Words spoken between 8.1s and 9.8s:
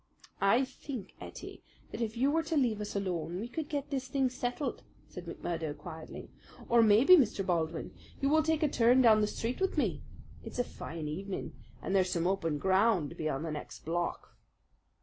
you will take a turn down the street with